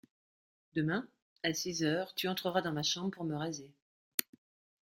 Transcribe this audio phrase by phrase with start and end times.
[0.73, 1.07] Demain,
[1.43, 3.71] à six heures, tu entreras dans ma chambre pour me raser.